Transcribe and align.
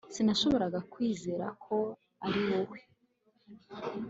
Sinashoboraga 0.13 0.79
kwizera 0.93 1.45
ko 1.63 1.77
ariwowe 2.25 2.77